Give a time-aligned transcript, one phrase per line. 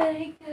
[0.00, 0.47] a promise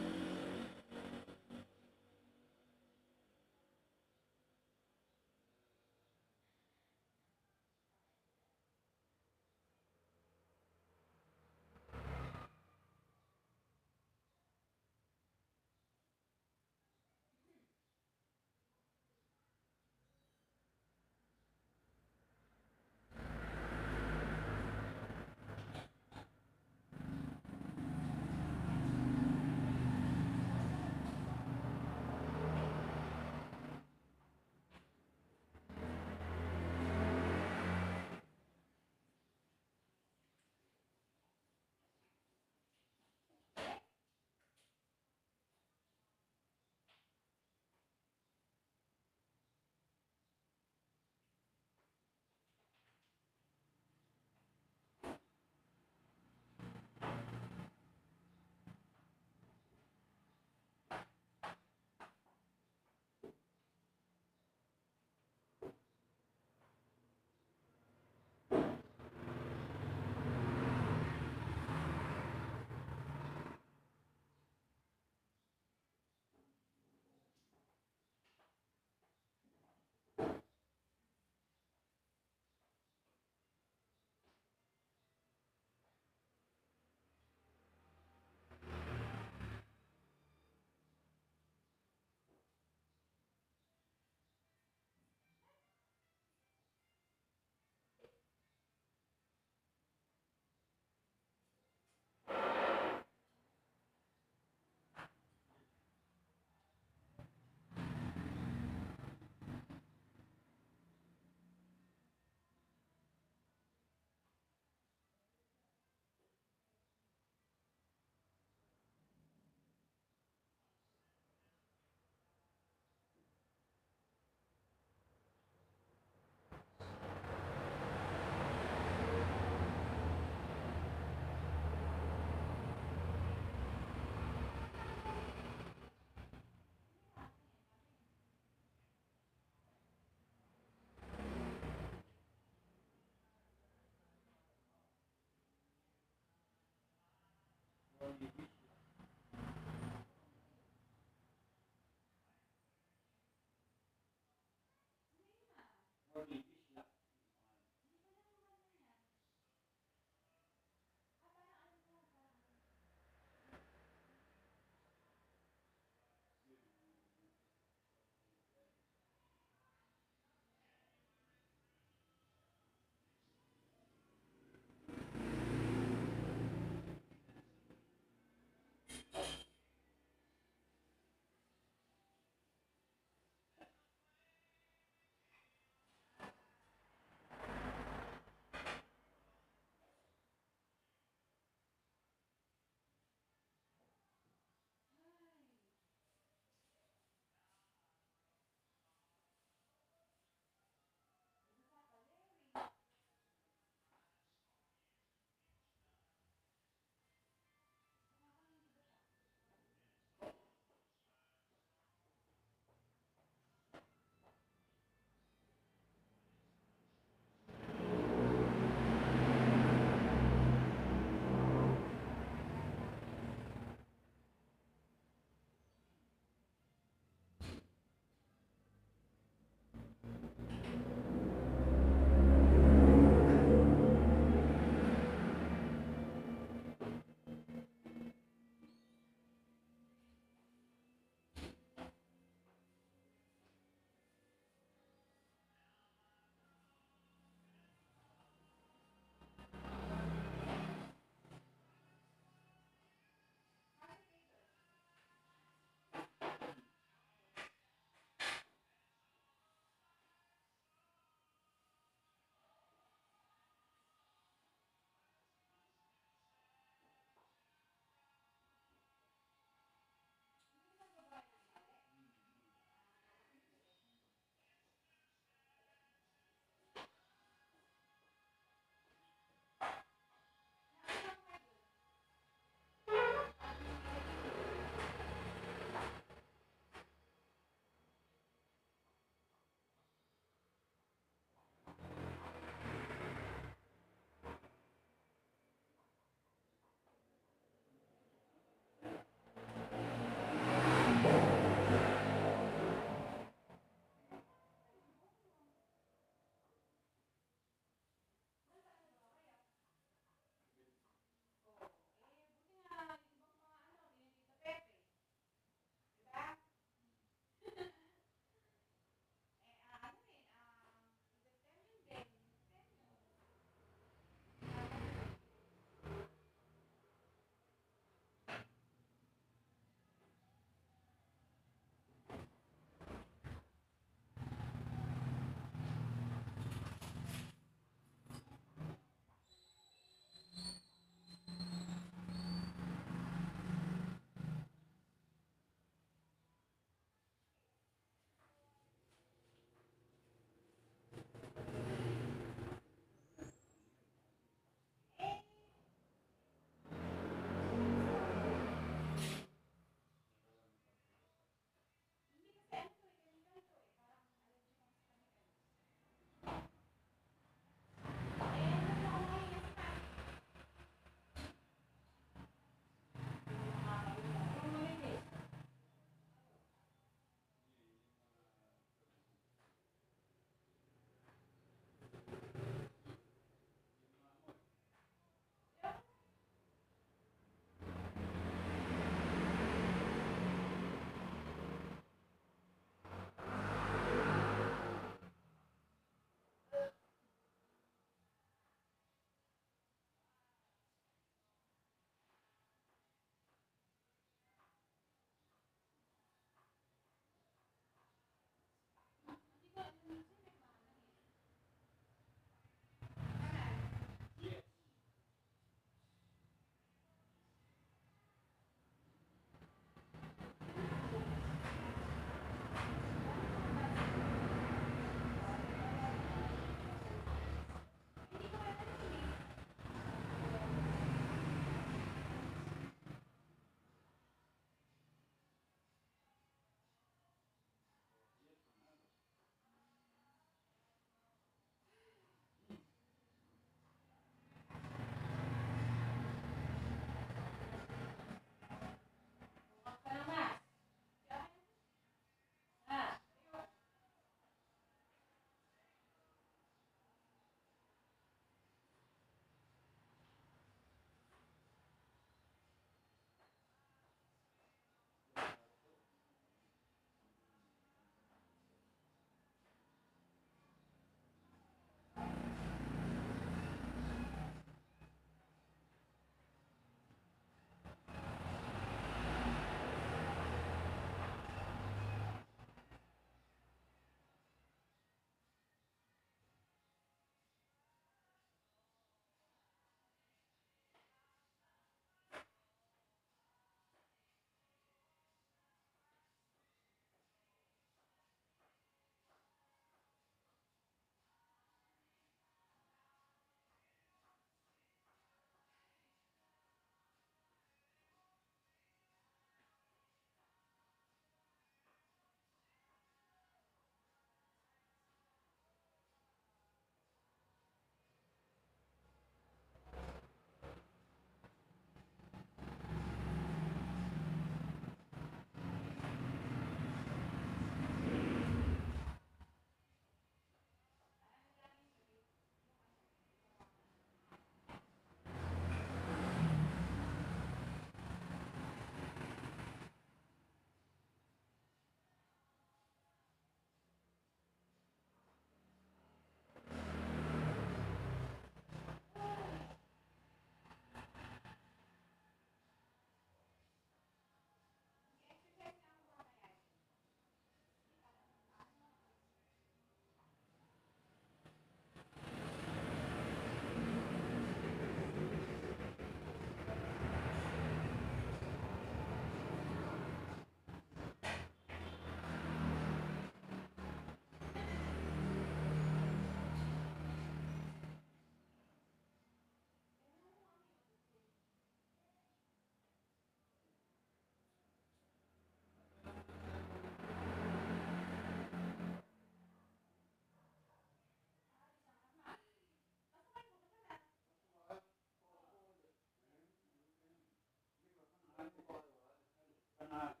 [599.73, 600.00] uh,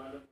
[0.00, 0.29] jugando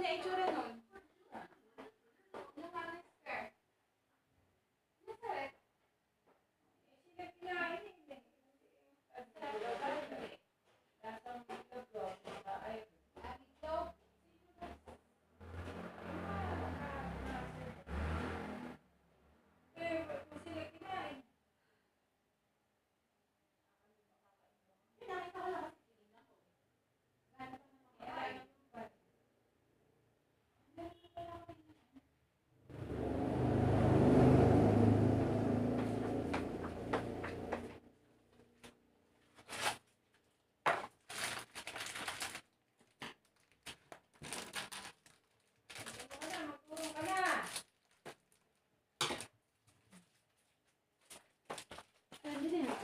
[0.00, 0.77] nature, não.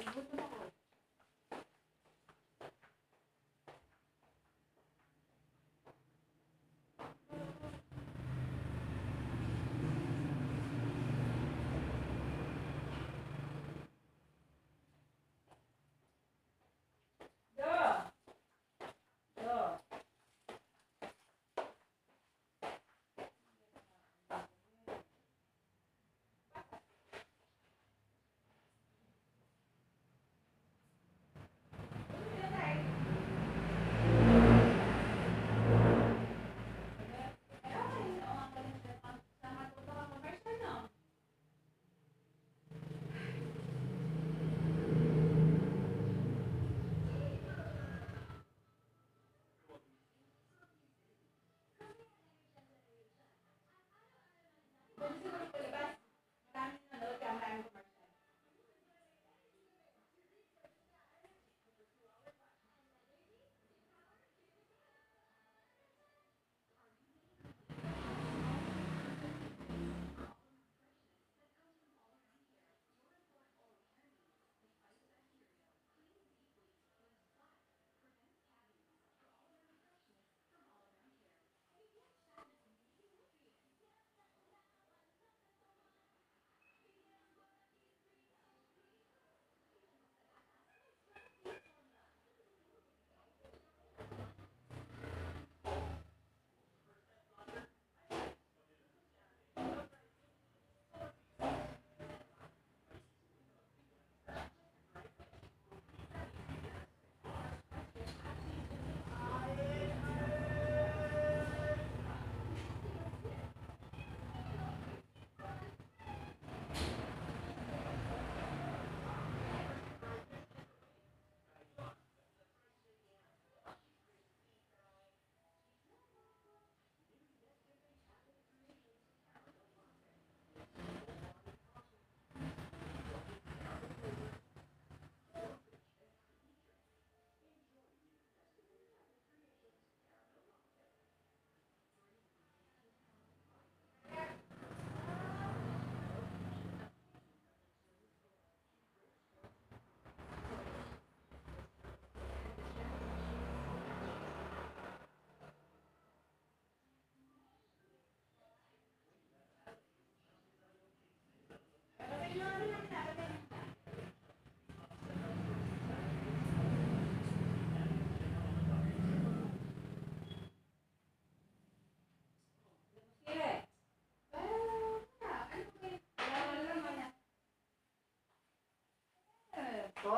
[0.05, 0.64] 你不知道。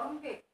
[0.09, 0.46] 함께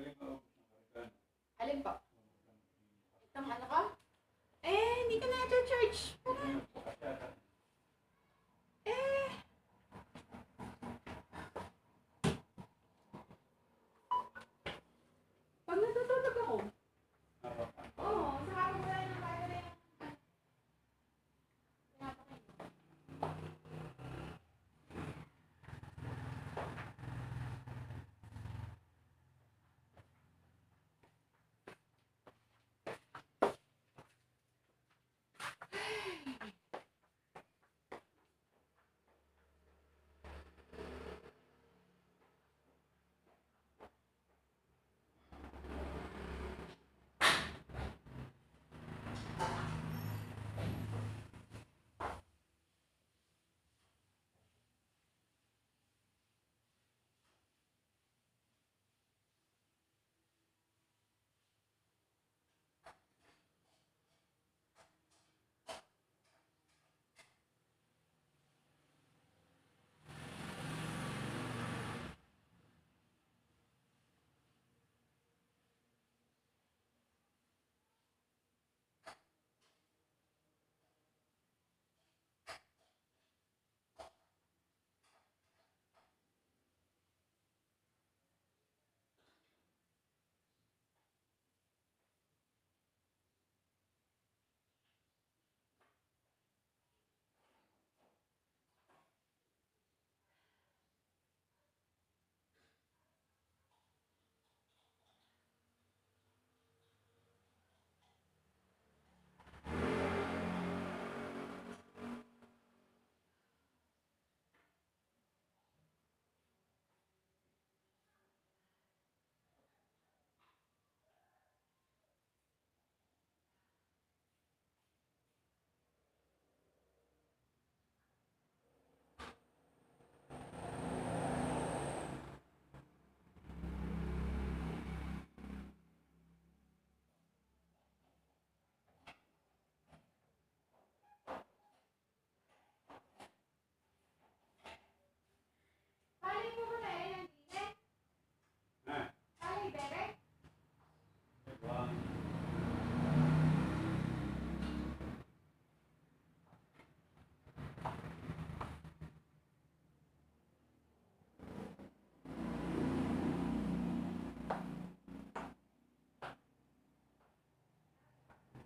[0.00, 0.39] Alin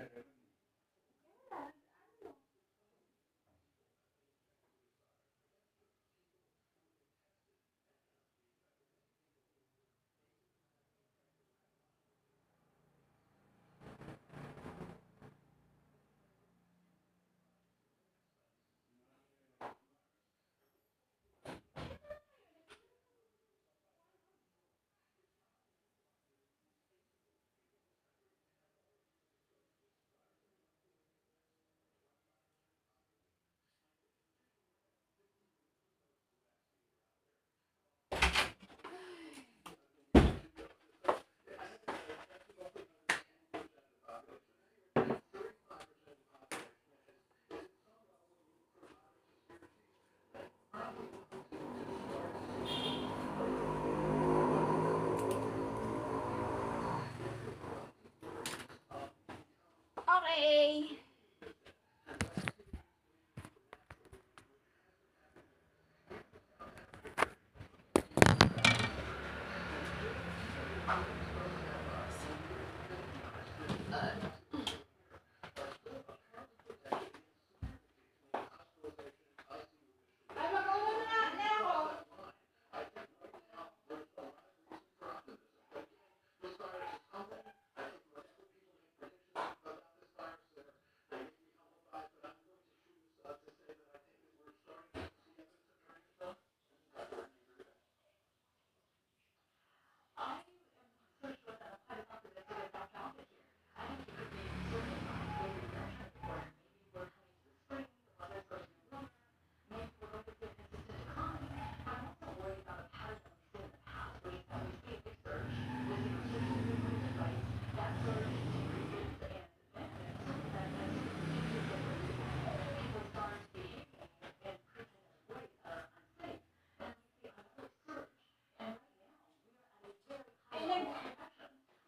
[0.00, 0.39] better.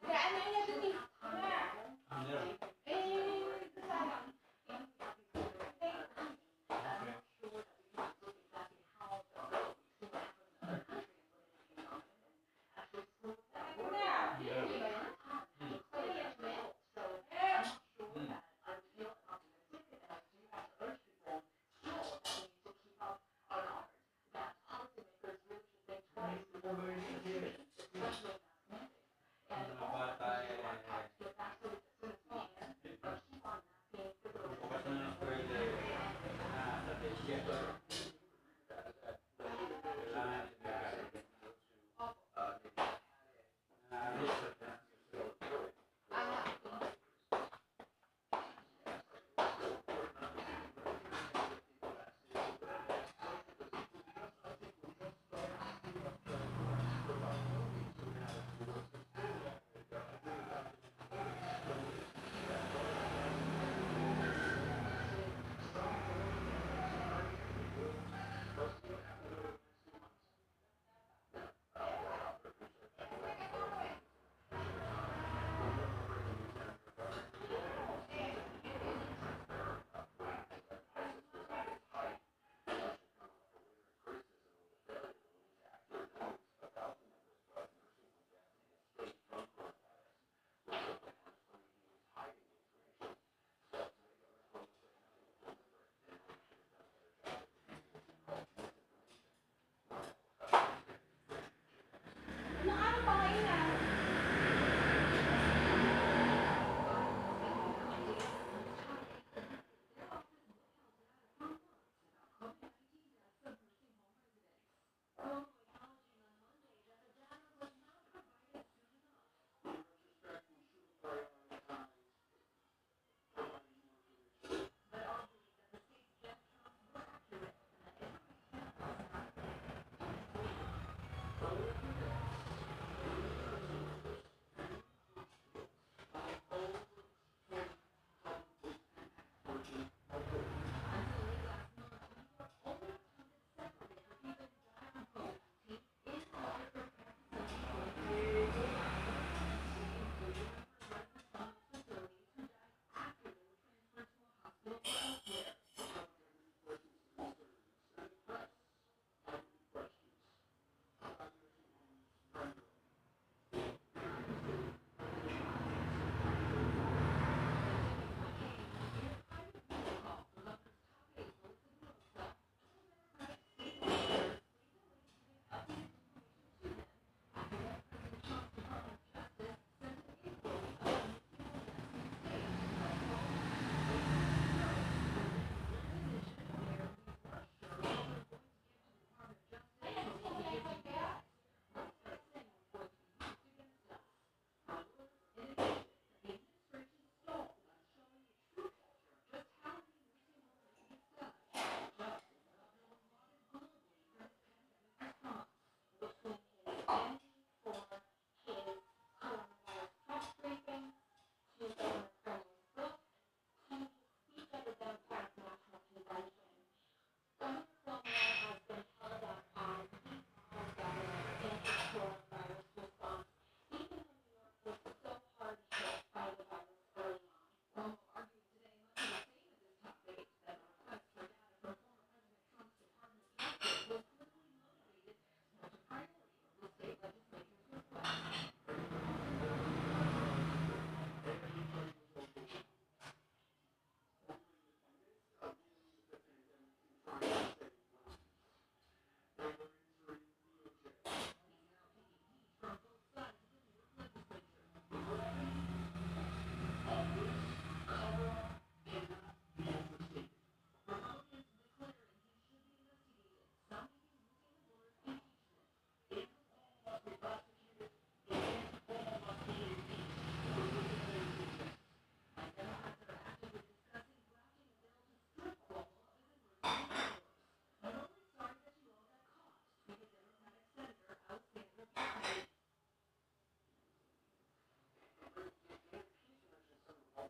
[0.08, 0.66] Dạ, anh ấy là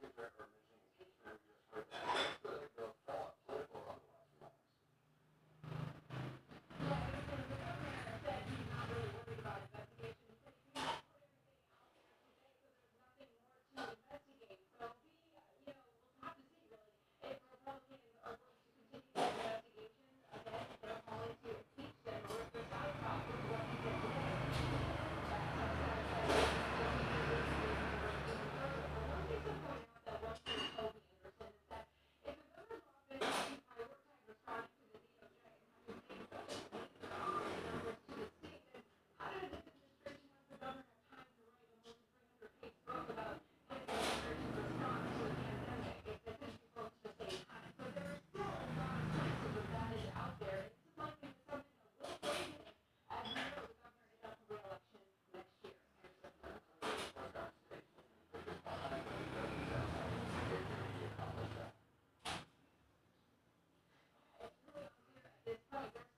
[0.05, 0.62] or, or
[65.83, 66.12] Yeah.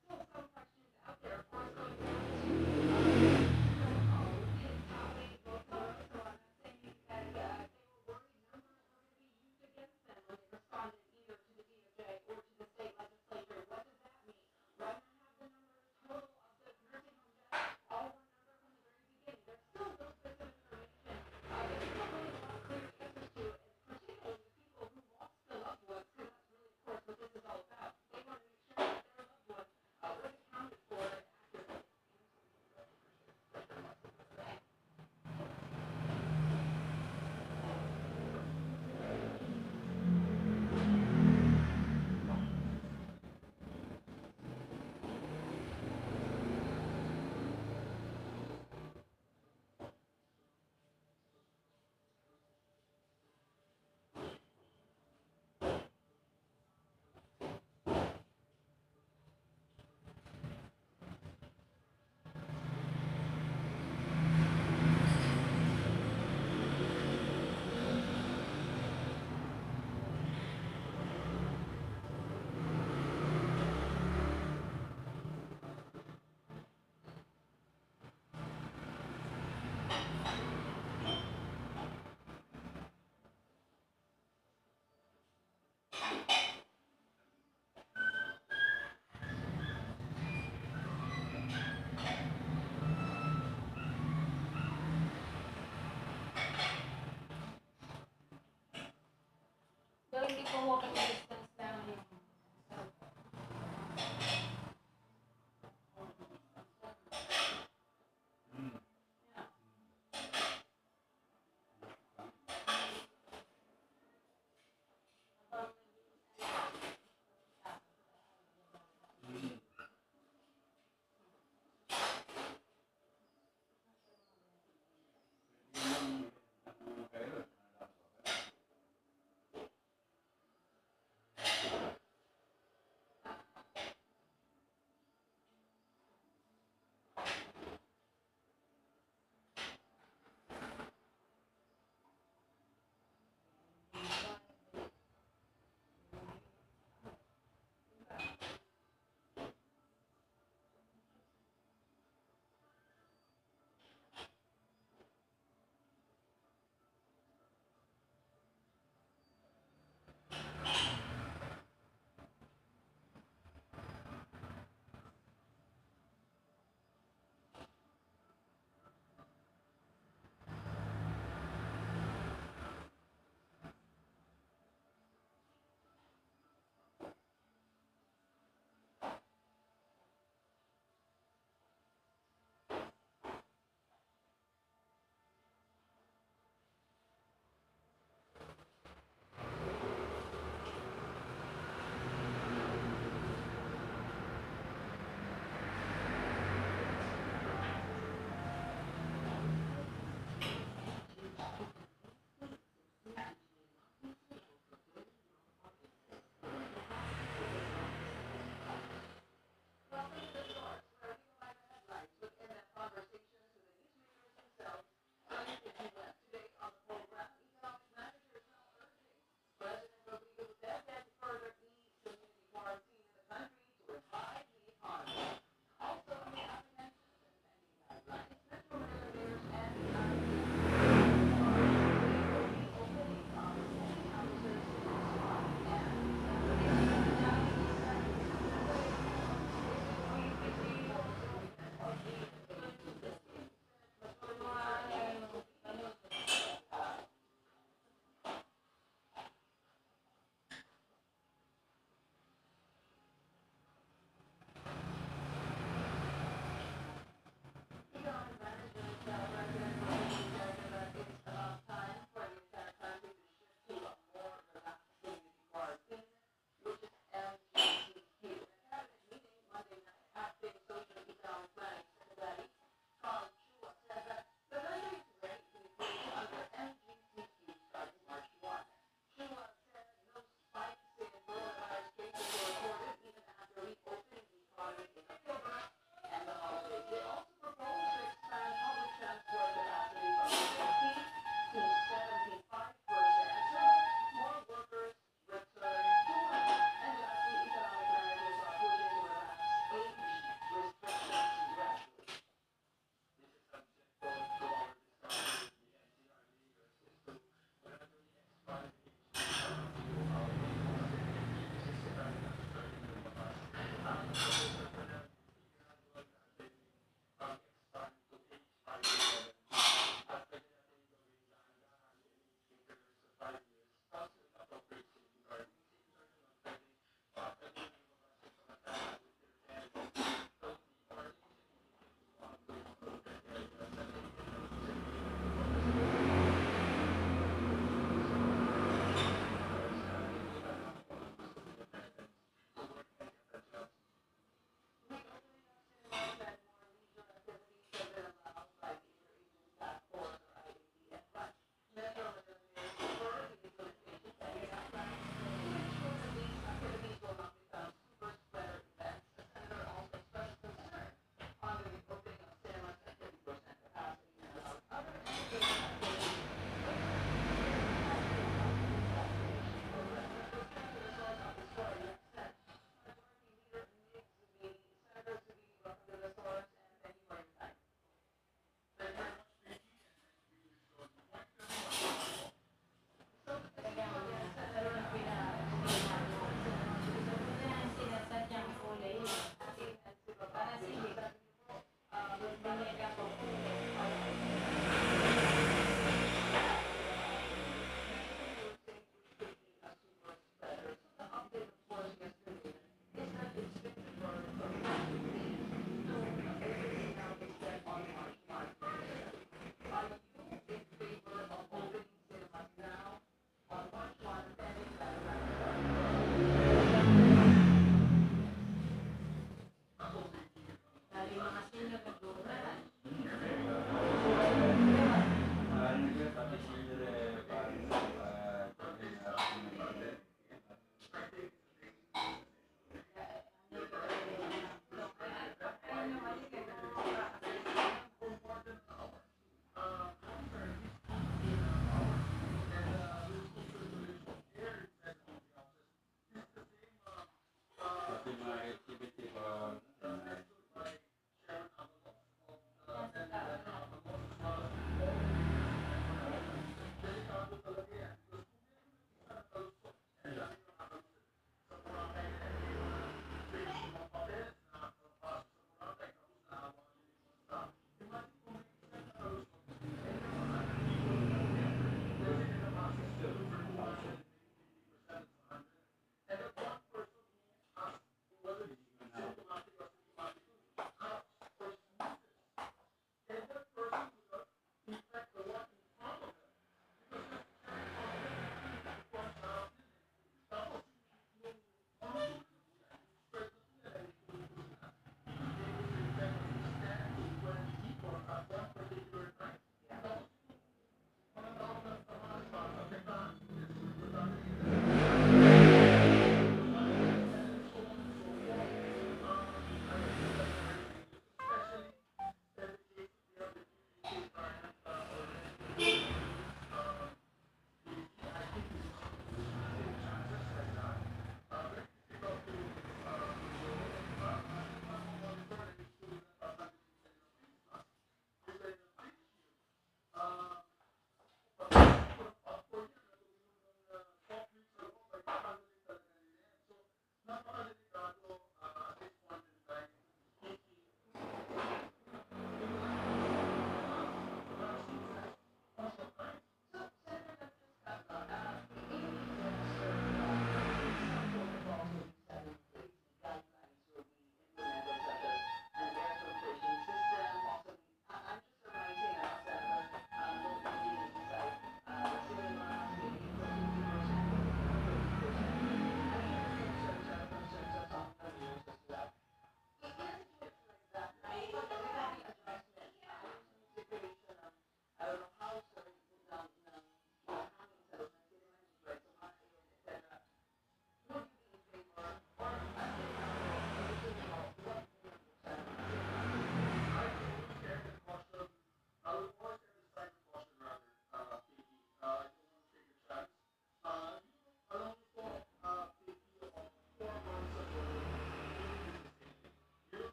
[100.53, 101.24] 我。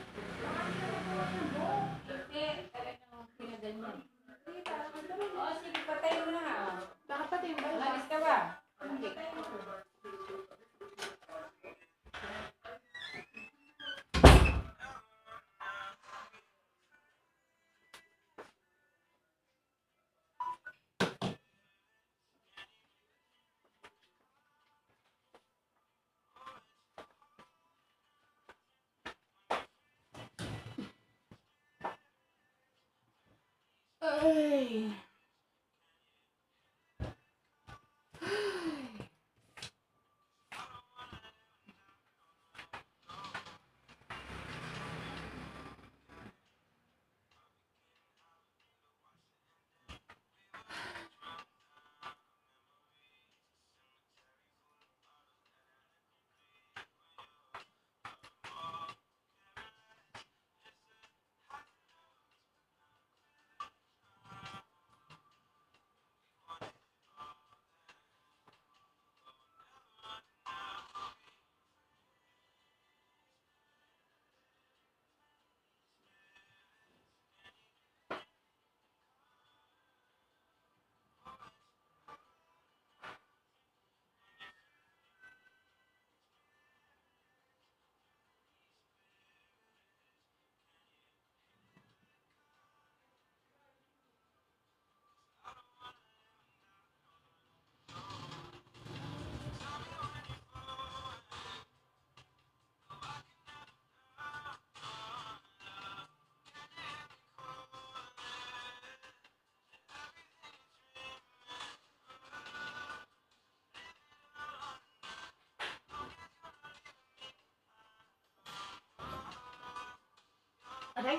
[121.02, 121.18] Aray.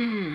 [0.00, 0.29] mm.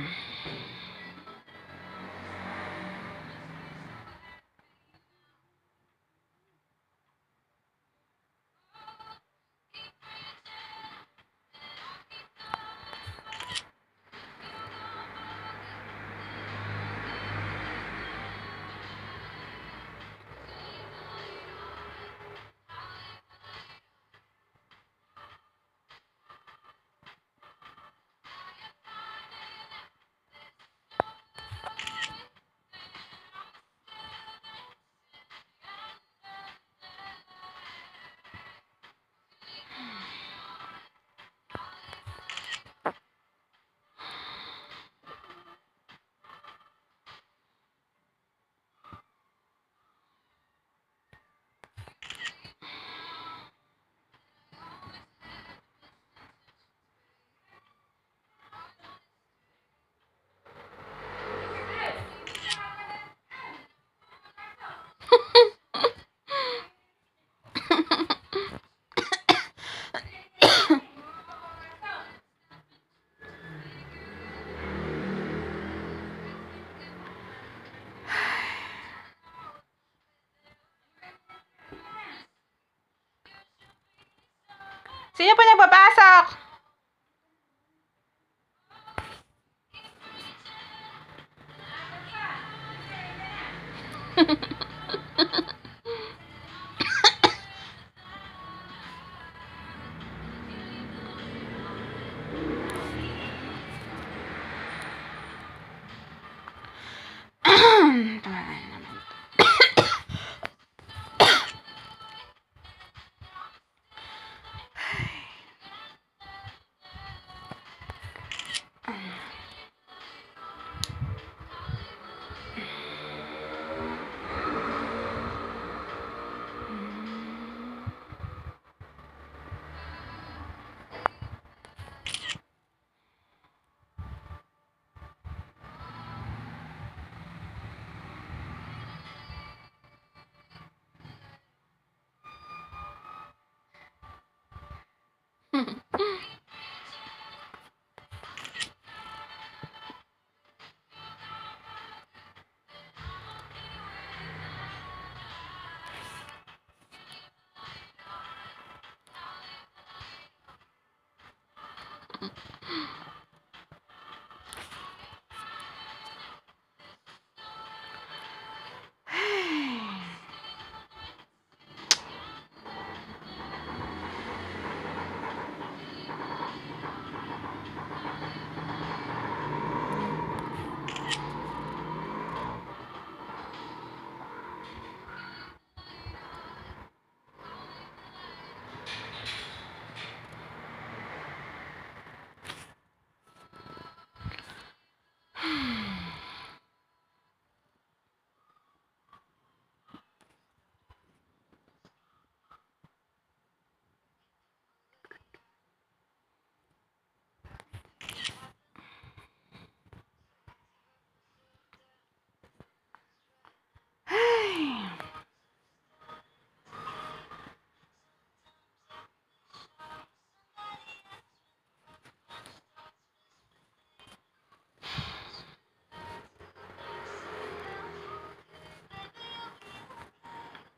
[85.25, 86.44] Sino po nagpapasok?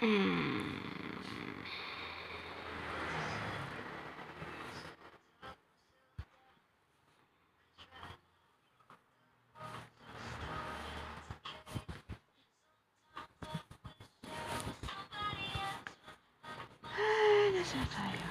[0.01, 0.38] Mm.
[17.69, 18.28] 下载呀。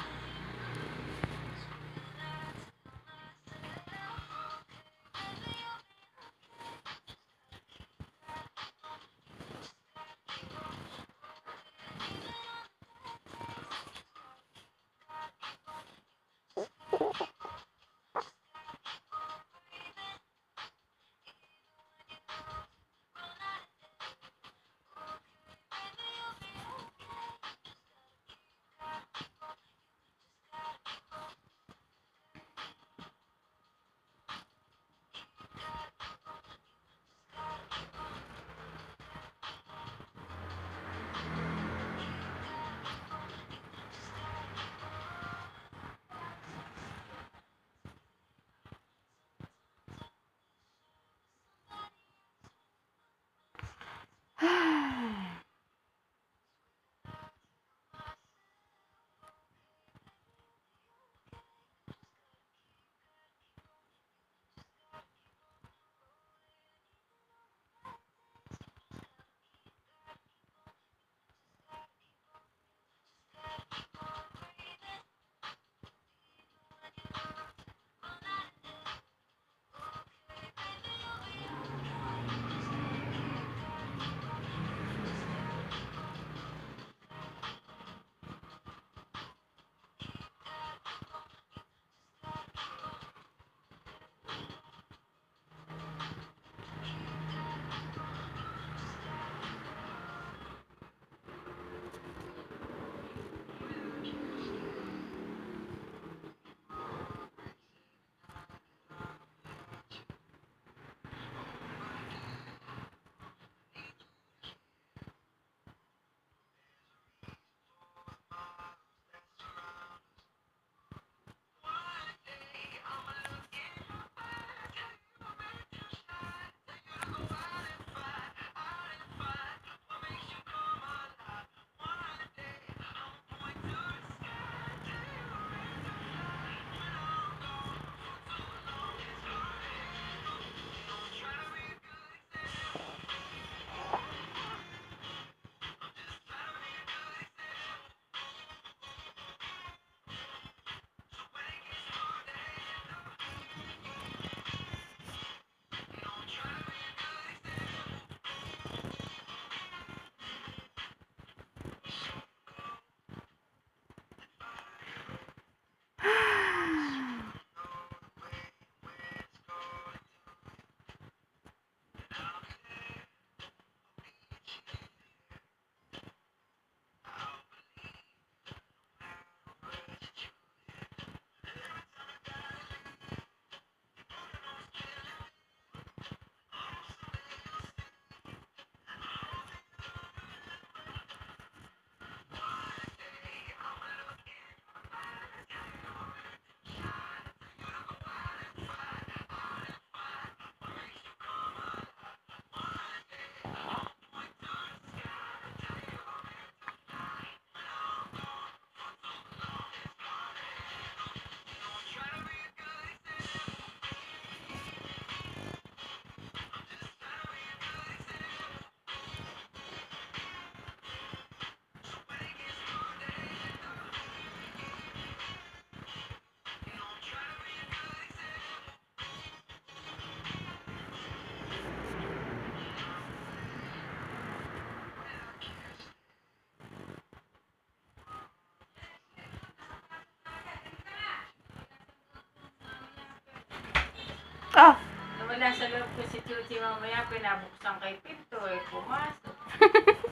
[244.58, 244.74] Tayo?
[244.74, 244.76] Oh,
[245.18, 249.36] Nawala sa loob ko si Chuchi mamaya, pinabuksan kay Pinto eh, pumasok.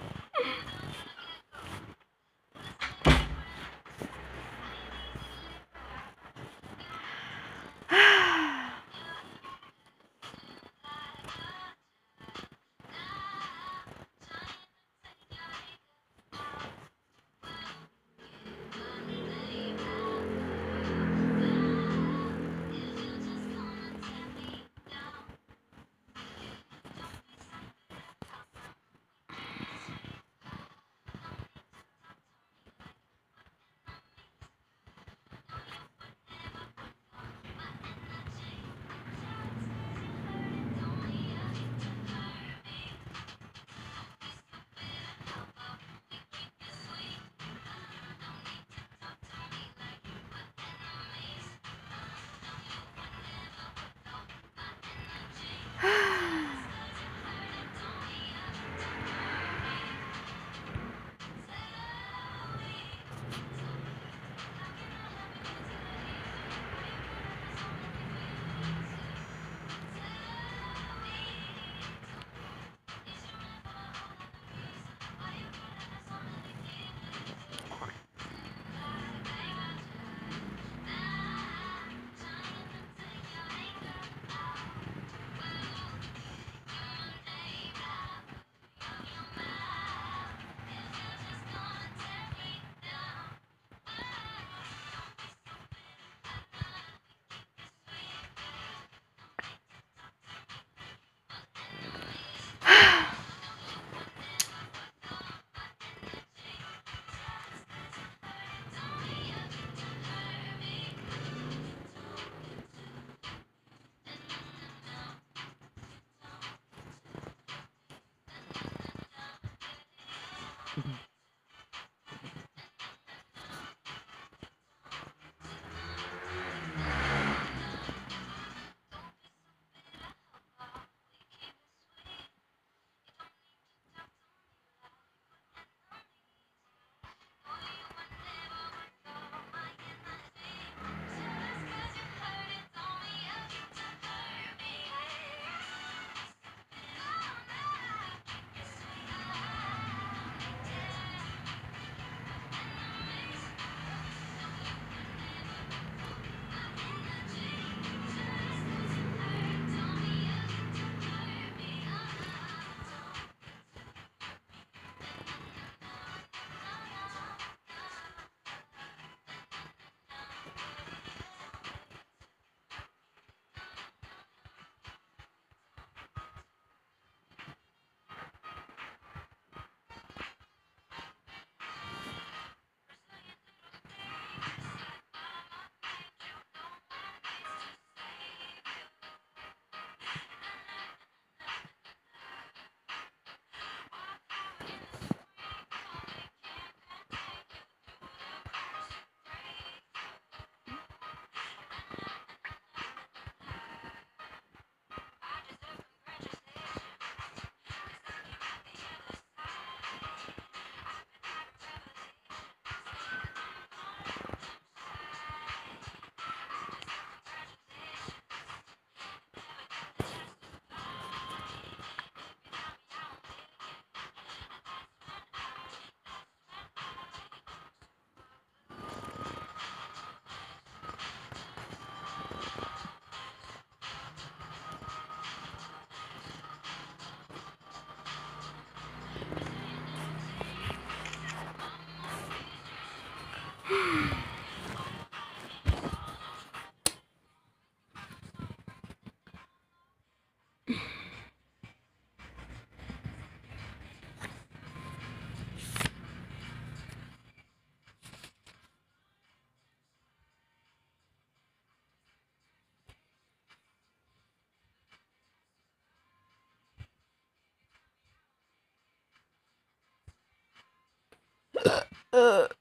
[272.16, 272.55] uh.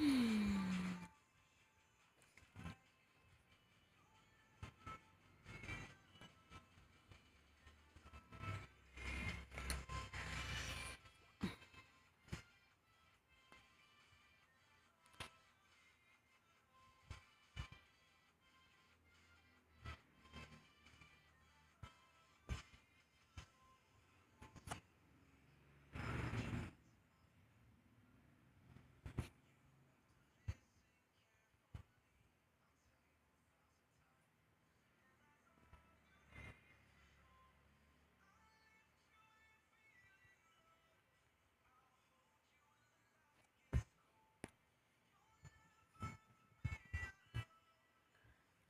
[0.00, 0.42] Hmm.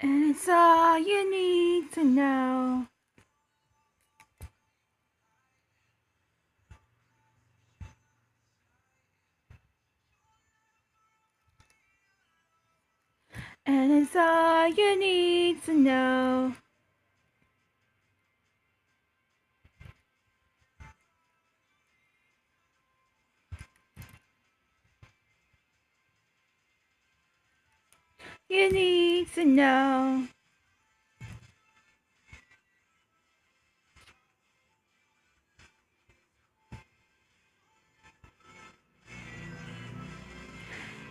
[0.00, 2.86] And it's all you need to know.
[13.66, 16.54] And it's all you need to know.
[28.48, 30.26] You need to know.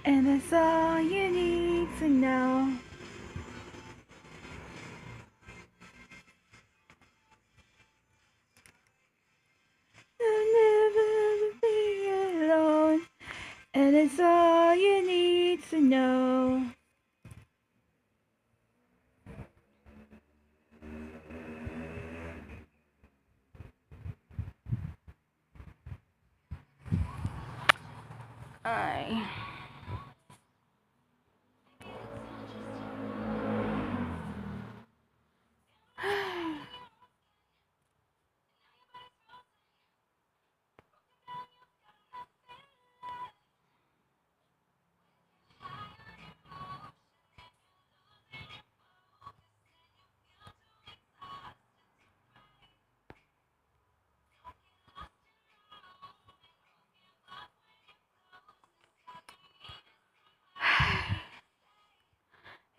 [0.06, 2.87] And that's all you need to know.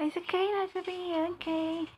[0.08, 1.97] It's okay not to be okay.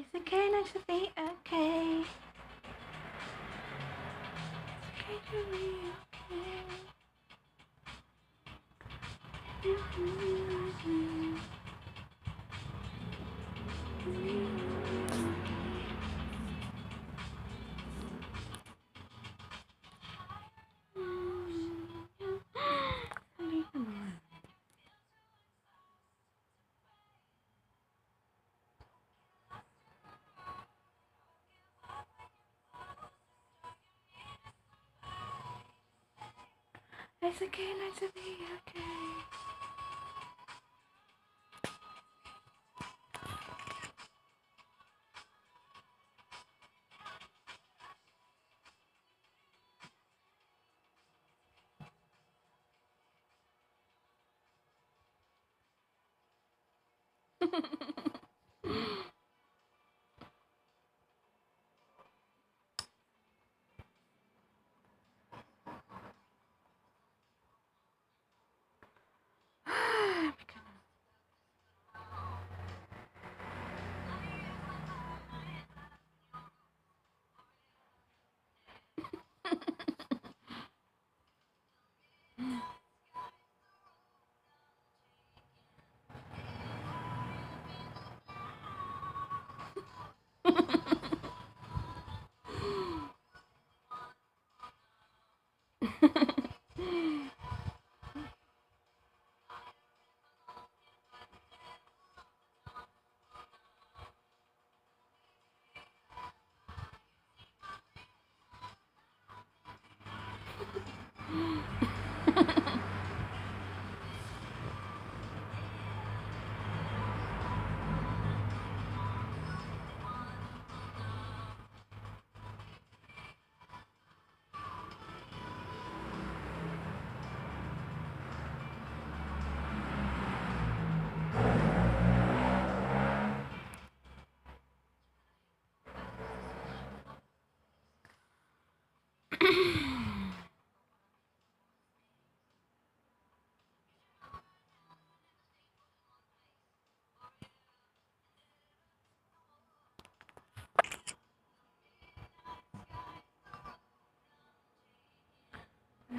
[0.00, 2.04] It's okay not to be okay.
[4.94, 5.64] It's okay to be
[6.32, 6.62] okay.
[9.62, 10.29] Mm-hmm.
[37.30, 38.69] It's okay not to be okay.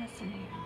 [0.01, 0.60] listening.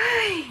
[0.00, 0.46] Fascinating.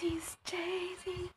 [0.00, 1.30] daisies, daisies.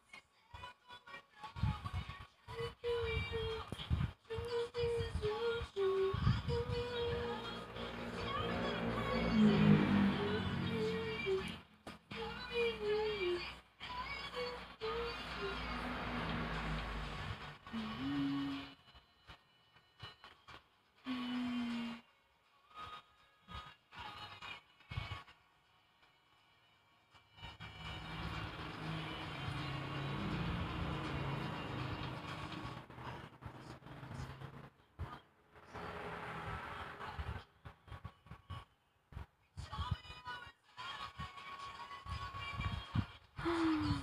[43.54, 43.94] Bye.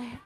[0.00, 0.18] I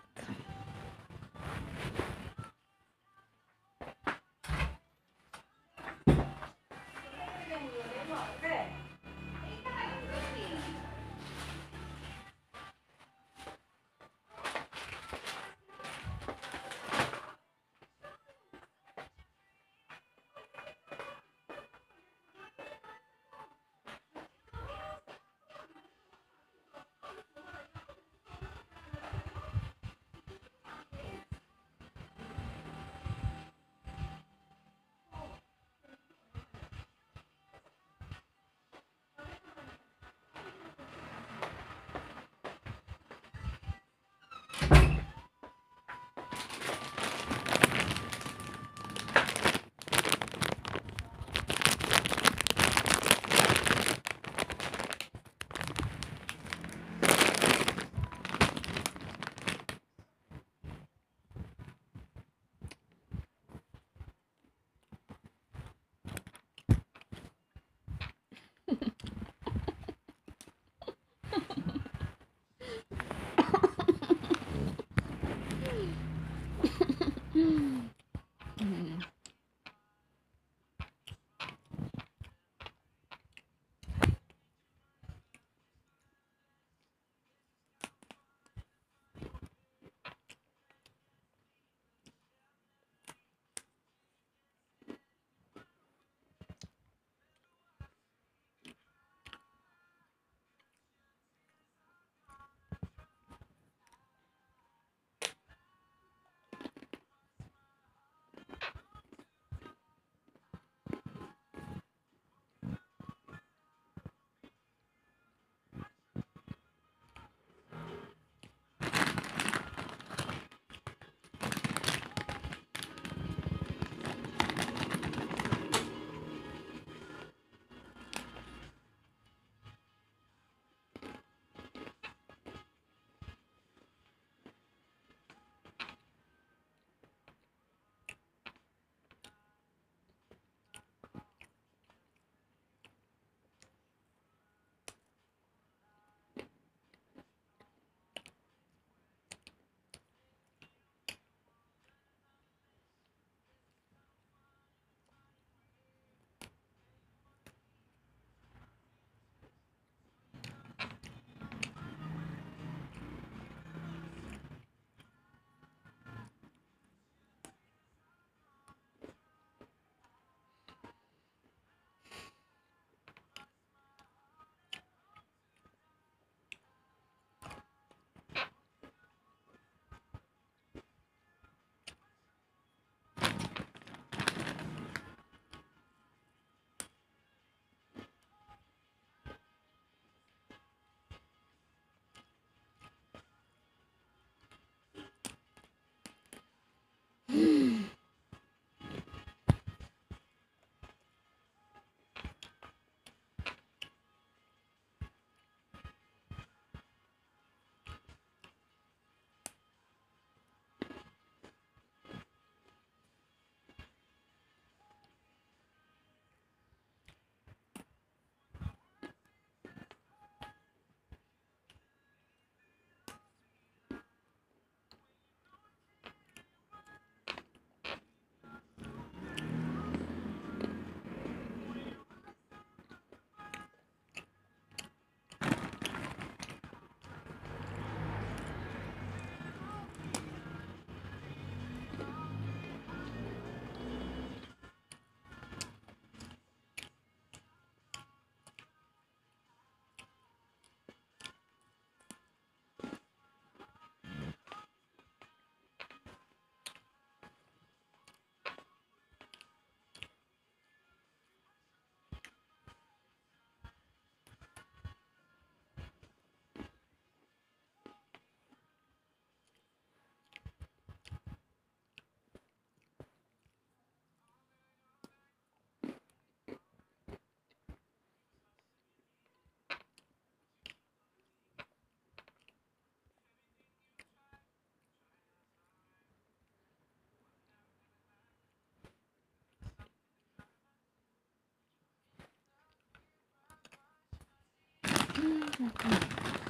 [295.25, 296.44] Thank you.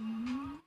[0.00, 0.59] Mm-hmm.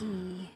[0.00, 0.47] Mm.